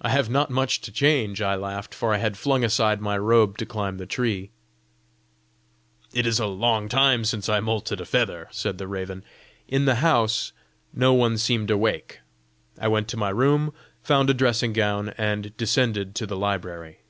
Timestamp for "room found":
13.28-14.30